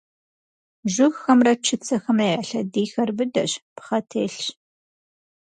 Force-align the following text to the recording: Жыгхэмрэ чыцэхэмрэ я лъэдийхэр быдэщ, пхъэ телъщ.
Жыгхэмрэ 0.93 1.53
чыцэхэмрэ 1.65 2.25
я 2.35 2.39
лъэдийхэр 2.47 3.09
быдэщ, 3.17 3.51
пхъэ 3.75 3.99
телъщ. 4.09 4.45